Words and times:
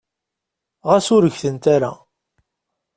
Ɣas 0.89 1.07
ur 1.15 1.23
gtent 1.33 1.65
ara. 1.75 1.91